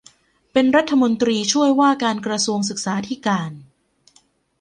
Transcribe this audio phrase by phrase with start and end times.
[0.51, 3.51] เป็นรัฐมนตรีช่วยว่าการกระทรวงศึกษาธิการ